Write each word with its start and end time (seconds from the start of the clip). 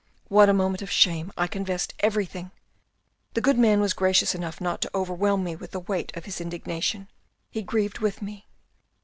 "What 0.35 0.49
a 0.49 0.53
moment 0.53 0.81
of 0.81 0.89
shame. 0.89 1.31
I 1.37 1.45
confessed 1.45 1.93
everything. 1.99 2.49
The 3.35 3.41
good 3.41 3.59
man 3.59 3.79
was 3.81 3.93
gracious 3.93 4.33
enough 4.33 4.59
not 4.59 4.81
to 4.81 4.91
overwhelm 4.97 5.43
me 5.43 5.55
with 5.55 5.69
the 5.73 5.79
weight 5.79 6.11
of 6.17 6.25
his 6.25 6.41
indignation. 6.41 7.07
He 7.51 7.61
grieved 7.61 7.99
with 7.99 8.19
me. 8.19 8.47